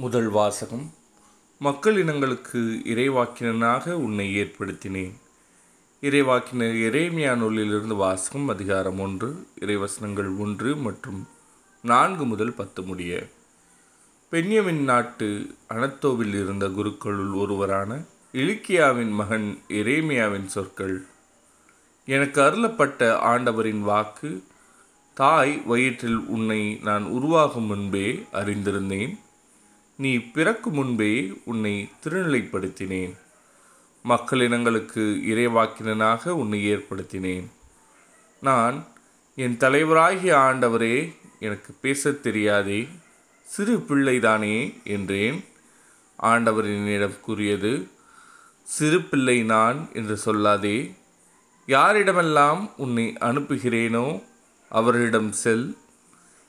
முதல் 0.00 0.28
வாசகம். 0.28 0.94
மக்கள் 1.58 2.04
இனங்களுக்கு 2.04 2.60
இறைவாக்கினனாக 2.92 3.90
உன்னை 3.90 4.36
ஏற்படுத்தினேன். 4.36 5.14
இறைவாக்கினர் 6.00 6.76
இறைமையா 6.82 7.36
நூலிலிருந்து 7.36 7.94
வாசகம் 7.94 8.48
அதிகாரம் 8.48 9.00
ஒன்று 9.00 9.46
இறைவசனங்கள் 9.60 10.38
ஒன்று 10.38 10.76
மற்றும் 10.76 11.28
நான்கு 11.82 12.24
முதல் 12.24 12.52
பத்து 12.52 12.82
முடிய. 12.82 13.28
பென்யமின் 14.30 14.84
நாட்டு 14.84 15.54
அனத்தோவில் 15.68 16.34
இருந்த 16.42 16.68
குருக்களுள் 16.68 17.34
ஒருவரான 17.34 18.00
இலிக்கியாவின் 18.32 19.10
மகன் 19.10 19.58
இறைமையாவின் 19.68 20.46
சொற்கள் 20.46 21.06
எனக்கு 22.04 22.40
அருளப்பட்ட 22.40 23.16
ஆண்டவரின் 23.16 23.80
வாக்கு 23.80 24.44
தாய் 25.14 25.62
வயிற்றில் 25.64 26.20
உன்னை 26.26 26.78
நான் 26.82 27.04
உருவாகும் 27.04 27.64
முன்பே 27.64 28.26
அறிந்திருந்தேன். 28.32 29.26
நீ 29.98 30.18
பிறக்கும் 30.18 30.72
முன்பே 30.72 31.32
உன்னை 31.44 31.88
திருநிலைப்படுத்தினேன். 32.04 33.16
மக்களினங்களுக்கு 34.04 35.04
இறைவாக்கினனாக 35.30 36.28
உன்னை 36.28 36.74
ஏற்படுத்தினேன். 36.74 37.46
நான் 38.40 38.86
என் 39.34 39.56
தலைவராகிய 39.56 40.34
ஆண்டவரே 40.34 41.16
எனக்கு 41.40 41.74
பேசத் 41.80 42.22
தெரியாதே 42.22 42.88
சிறு 43.42 43.76
பிள்ளைதானே 43.76 44.82
என்றேன். 44.84 45.44
ஆண்டவர் 46.16 46.64
என்னிடம் 46.64 47.20
கூறியது 47.20 47.88
சிறு 48.62 49.02
பிள்ளை 49.02 49.42
நான் 49.42 49.88
என்று 49.92 50.18
சொல்லாதே 50.24 50.94
யாரிடமெல்லாம் 51.66 52.70
உன்னை 52.76 53.16
அனுப்புகிறேனோ 53.20 54.22
அவர்களிடம் 54.68 55.32
செல். 55.32 55.76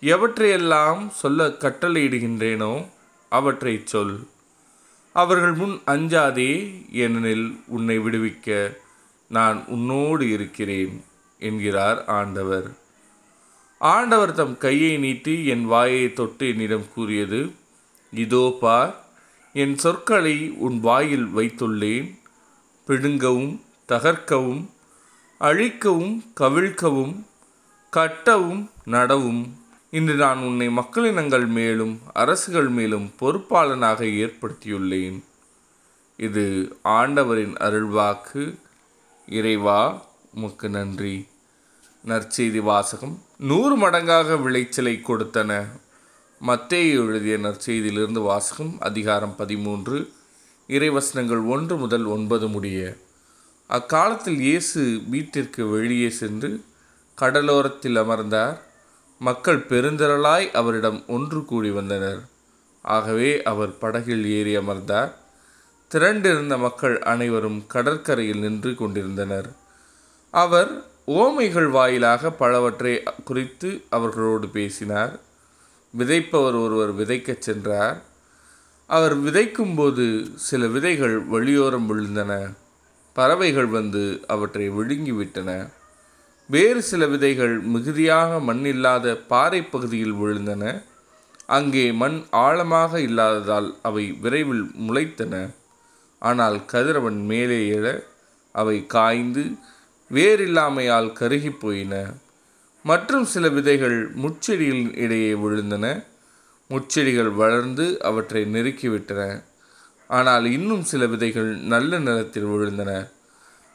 எவற்றையெல்லாம் 0.00 1.08
சொல்ல 1.08 1.48
கட்டளையிடுகின்றேனோ 1.48 2.88
அவற்றைச் 3.30 3.86
சொல். 3.86 4.26
அவர்கள் 5.12 5.52
முன் 5.52 5.80
அஞ்சாதே 5.86 6.52
ஏனெனில் 6.92 7.60
உன்னை 7.66 7.98
விடுவிக்க 7.98 8.76
நான் 9.28 9.64
உன்னோடு 9.66 10.30
இருக்கிறேன் 10.30 11.04
என்கிறார் 11.38 12.04
ஆண்டவர். 12.04 12.68
ஆண்டவர் 13.78 14.32
தம் 14.32 14.58
கையை 14.58 14.98
நீட்டி 14.98 15.46
என் 15.46 15.66
வாயை 15.66 16.12
தொட்டு 16.12 16.48
என்னிடம் 16.48 16.92
கூறியது 16.94 17.50
இதோ 18.12 18.56
பார் 18.60 18.94
என் 19.52 19.76
சொற்களை 19.78 20.50
உன் 20.58 20.80
வாயில் 20.80 21.26
வைத்துள்ளேன். 21.36 22.18
பிடுங்கவும் 22.86 23.60
தகர்க்கவும் 23.88 24.62
அழிக்கவும் 25.38 26.24
கவிழ்க்கவும் 26.40 27.14
கட்டவும் 27.96 28.70
நடவும். 28.86 29.59
இன்று 29.90 30.14
நான் 30.14 30.38
உன்னை 30.38 30.68
மக்களினங்கள் 30.68 31.46
மேலும் 31.46 32.00
அரசுகள் 32.14 32.68
மேலும் 32.68 33.10
பொறுப்பாளனாக 33.20 34.04
ஏற்படுத்தியுள்ளேன். 34.04 35.22
இது 36.16 36.76
ஆண்டவரின் 36.82 37.54
அருள்வாக்கு. 37.54 38.54
இறைவா 39.26 40.06
உமக்கு 40.34 40.68
நன்றி. 40.68 41.26
நற்செய்தி 42.06 42.60
வாசகம். 42.60 43.22
நூறு 43.38 43.78
மடங்காக 43.78 44.42
விளைச்சலை 44.42 45.02
கொடுத்தன. 45.08 45.66
மத்தேயு 46.46 46.90
எழுதிய 46.90 47.38
நற்செய்தியிலிருந்து 47.38 48.22
வாசகம் 48.22 48.76
அதிகாரம் 48.80 49.36
பதிமூன்று. 49.36 50.12
இறைவசனங்கள் 50.68 51.46
ஒன்று 51.46 51.76
முதல் 51.76 52.04
ஒன்பது 52.04 52.48
முடிய. 52.48 52.96
அக்காலத்தில் 53.66 54.40
இயேசு 54.40 55.00
வீட்டிற்கு 55.06 55.66
வெளியே 55.66 56.10
சென்று 56.10 56.64
கடலோரத்தில் 57.20 57.96
அமர்ந்தார். 57.96 58.68
மக்கள் 59.22 59.58
பெருந்திரளாய் 59.58 60.50
அவரிடம் 60.50 61.04
ஒன்று 61.06 61.44
கூடி 61.44 61.70
வந்தனர். 61.70 62.20
ஆகவே 62.82 63.42
அவர் 63.42 63.78
படகில் 63.78 64.26
ஏறி 64.26 64.54
அமர்ந்தார். 64.54 65.12
திரண்டிருந்த 65.94 66.58
மக்கள் 66.58 66.98
அனைவரும் 66.98 67.66
கடற்கரையில் 67.66 68.38
நின்று 68.38 68.74
கொண்டிருந்தனர். 68.74 69.48
அவர் 70.30 70.84
ஓமைகள் 71.06 71.70
வாயிலாக 71.70 72.30
பலவற்றை 72.30 73.02
குறித்து 73.24 73.82
அவர்களோடு 73.90 74.48
பேசினார். 74.48 75.18
விதைப்பவர் 75.98 76.62
ஒருவர் 76.62 76.94
விதைக்கச் 76.94 77.38
சென்றார். 77.38 78.02
அவர் 78.86 79.20
விதைக்கும்போது 79.20 80.34
சில 80.34 80.66
விதைகள் 80.66 81.26
வழியோரம் 81.26 81.86
விழுந்தன. 81.86 82.56
பறவைகள் 83.12 83.66
வந்து 83.66 84.20
அவற்றை 84.26 84.70
விழுங்கிவிட்டன. 84.70 85.78
வேறு 86.52 86.80
சில 86.82 87.06
விதைகள் 87.06 87.54
மிகுதியாக 87.72 88.38
மண் 88.40 88.64
இல்லாத 88.64 89.06
பாறை 89.32 89.62
பகுதியில் 89.62 90.14
விழுந்தன. 90.14 90.62
அங்கே 91.56 91.84
மண் 91.92 92.16
ஆழமாக 92.30 93.00
இல்லாததால் 93.00 93.68
அவை 93.82 94.04
விரைவில் 94.22 94.64
முளைத்தன. 94.86 95.34
ஆனால் 96.18 96.56
கதிரவன் 96.64 97.20
மேலே 97.24 97.60
எழ 97.76 97.86
அவை 98.54 98.86
காய்ந்து 98.86 99.44
வேறில்லாமையால் 100.10 101.10
கருகி 101.20 101.52
போயின. 101.58 101.94
மற்றும் 102.84 103.24
சில 103.24 103.48
விதைகள் 103.48 103.98
முச்செடிகளின் 104.14 104.94
இடையே 104.96 105.32
விழுந்தன. 105.34 105.86
முச்செடிகள் 106.70 107.32
வளர்ந்து 107.34 107.86
அவற்றை 108.02 108.42
நெருக்கிவிட்டன. 108.54 109.22
ஆனால் 110.10 110.46
இன்னும் 110.56 110.82
சில 110.82 111.06
விதைகள் 111.06 111.50
நல்ல 111.74 111.98
நிலத்தில் 111.98 112.52
விழுந்தன. 112.54 112.92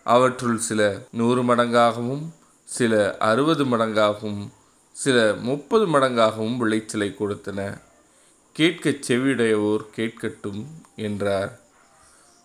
அவற்றுள் 0.05 0.57
சில 0.69 0.81
நூறு 1.11 1.43
மடங்காகவும் 1.43 2.25
சில 2.65 3.15
அறுபது 3.19 3.65
மடங்காகவும் 3.65 4.47
சில 4.91 5.33
முப்பது 5.41 5.87
மடங்காகவும் 5.87 6.57
விளைச்சலை 6.57 7.15
கொடுத்தன. 7.19 7.77
கேட்க 8.53 8.89
செவியுடையோர் 8.89 9.85
கேட்கட்டும் 9.95 10.65
என்றார். 10.95 11.59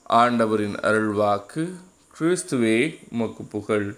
ஆண்டவரின் 0.02 0.74
அருள்வாக்கு 0.74 1.70
கிறிஸ்துவே 2.18 2.98
உமக்கு 3.12 3.42
புகழ். 3.44 3.96